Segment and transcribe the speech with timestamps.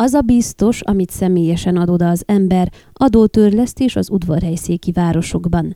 [0.00, 5.74] Az a biztos, amit személyesen ad oda az ember, adótörlesztés az udvarhelyszéki városokban.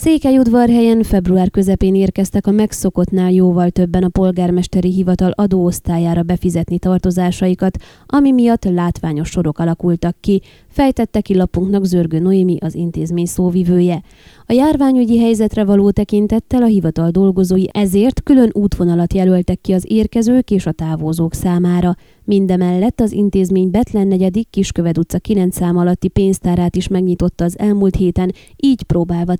[0.00, 8.32] Székelyudvarhelyen február közepén érkeztek a megszokottnál jóval többen a polgármesteri hivatal adóosztályára befizetni tartozásaikat, ami
[8.32, 14.02] miatt látványos sorok alakultak ki, fejtette ki lapunknak Zörgő Noémi, az intézmény szóvivője.
[14.46, 20.50] A járványügyi helyzetre való tekintettel a hivatal dolgozói ezért külön útvonalat jelöltek ki az érkezők
[20.50, 21.96] és a távozók számára.
[22.24, 27.96] Mindemellett az intézmény Betlen negyedik Kisköved utca 9 szám alatti pénztárát is megnyitotta az elmúlt
[27.96, 29.34] héten, így próbálva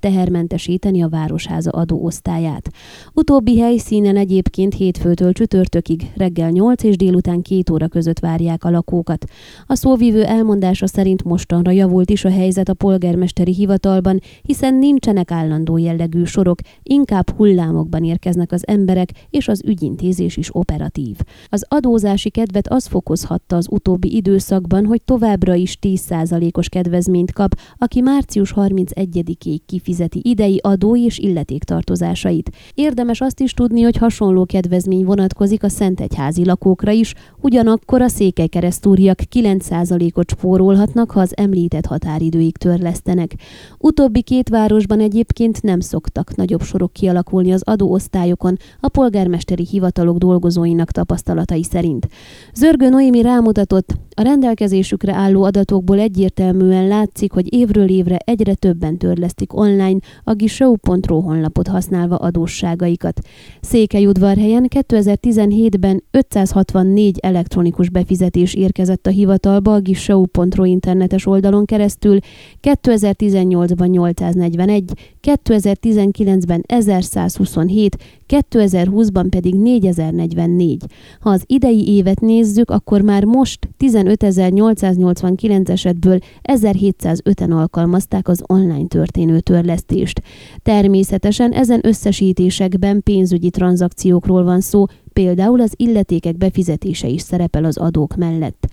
[0.49, 2.71] tehermentesíteni a Városháza adóosztályát.
[3.15, 9.25] Utóbbi helyszínen egyébként hétfőtől csütörtökig reggel 8 és délután 2 óra között várják a lakókat.
[9.67, 15.77] A szóvivő elmondása szerint mostanra javult is a helyzet a polgármesteri hivatalban, hiszen nincsenek állandó
[15.77, 21.17] jellegű sorok, inkább hullámokban érkeznek az emberek, és az ügyintézés is operatív.
[21.49, 28.01] Az adózási kedvet az fokozhatta az utóbbi időszakban, hogy továbbra is 10%-os kedvezményt kap, aki
[28.01, 32.51] március 31-ig kifizeti idei adó és illetéktartozásait.
[32.75, 39.19] Érdemes azt is tudni, hogy hasonló kedvezmény vonatkozik a Szentegyházi lakókra is, ugyanakkor a székelykeresztúriak
[39.35, 43.35] 9%-ot spórolhatnak, ha az említett határidőig törlesztenek.
[43.79, 50.91] Utóbbi két városban egyébként nem szoktak nagyobb sorok kialakulni az adóosztályokon a polgármesteri hivatalok dolgozóinak
[50.91, 52.09] tapasztalatai szerint.
[52.55, 59.57] Zörgő Noémi rámutatott, a rendelkezésükre álló adatokból egyértelműen látszik, hogy évről évre egyre többen törlesztik
[59.57, 63.21] online a gishow.ro honlapot használva adósságaikat.
[63.61, 72.19] Székelyudvarhelyen 2017-ben 564 elektronikus befizetés érkezett a hivatalba a gishow.ro internetes oldalon keresztül,
[72.63, 80.85] 2018-ban 841, 2019-ben 1127, 2020-ban pedig 4044.
[81.21, 89.41] Ha az idei évet nézzük, akkor már most 15.889 esetből 1705-en alkalmazták az online történő
[89.41, 90.23] törlesztést.
[90.63, 94.85] Természetesen ezen összesítésekben pénzügyi tranzakciókról van szó,
[95.19, 98.67] például az illetékek befizetése is szerepel az adók mellett.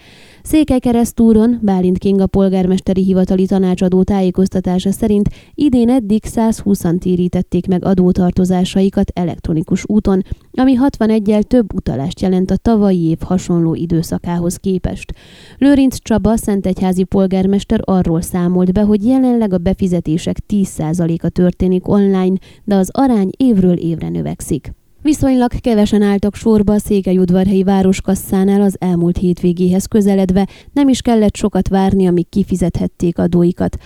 [0.43, 9.83] Székelykeresztúron Bálint Kinga polgármesteri hivatali tanácsadó tájékoztatása szerint idén eddig 120-an térítették meg adótartozásaikat elektronikus
[9.87, 15.13] úton, ami 61-el több utalást jelent a tavalyi év hasonló időszakához képest.
[15.57, 22.75] Lőrinc Csaba, Szentegyházi polgármester arról számolt be, hogy jelenleg a befizetések 10%-a történik online, de
[22.75, 24.73] az arány évről évre növekszik.
[25.05, 31.67] Viszonylag kevesen álltak sorba a Székelyudvarhelyi városkasszánál az elmúlt hétvégéhez közeledve, nem is kellett sokat
[31.67, 33.77] várni, amíg kifizethették adóikat.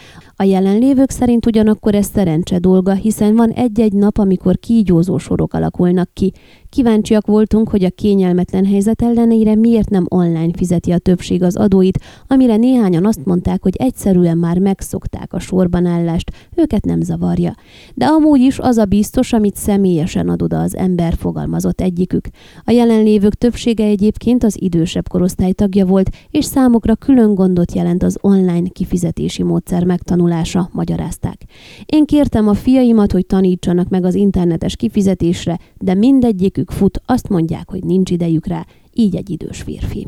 [0.41, 6.09] A jelenlévők szerint ugyanakkor ez szerencse dolga, hiszen van egy-egy nap, amikor kígyózó sorok alakulnak
[6.13, 6.33] ki.
[6.69, 11.99] Kíváncsiak voltunk, hogy a kényelmetlen helyzet ellenére miért nem online fizeti a többség az adóit,
[12.27, 17.55] amire néhányan azt mondták, hogy egyszerűen már megszokták a sorban állást, őket nem zavarja.
[17.93, 22.27] De amúgy is az a biztos, amit személyesen ad oda az ember, fogalmazott egyikük.
[22.63, 28.17] A jelenlévők többsége egyébként az idősebb korosztály tagja volt, és számokra külön gondot jelent az
[28.21, 30.27] online kifizetési módszer megtanulása,
[30.71, 31.41] magyarázták.
[31.85, 37.29] Én kértem a fiaimat, hogy tanítsanak meg az internetes kifizetésre, de mindegyik egyikük fut, azt
[37.29, 40.07] mondják, hogy nincs idejük rá, így egy idős férfi.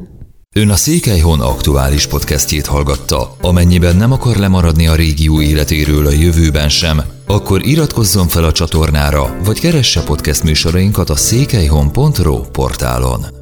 [0.55, 3.35] Ön a Székelyhon aktuális podcastjét hallgatta.
[3.41, 9.37] Amennyiben nem akar lemaradni a régió életéről a jövőben sem, akkor iratkozzon fel a csatornára,
[9.43, 13.40] vagy keresse podcast műsorainkat a székelyhon.pro portálon.